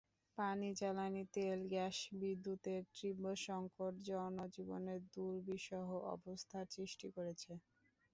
[0.37, 7.51] পানি, জ্বালানি তেল, গ্যাস, বিদ্যুতের তীব্র সংকট জনজীবনে দুর্বিষহ অবস্থার সৃষ্টি করেছে।